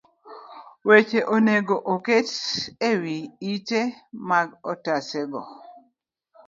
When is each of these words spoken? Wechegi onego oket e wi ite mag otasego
Wechegi 0.87 1.27
onego 1.35 1.75
oket 1.93 2.29
e 2.89 2.91
wi 3.01 3.17
ite 3.53 3.81
mag 4.27 4.47
otasego 4.71 5.41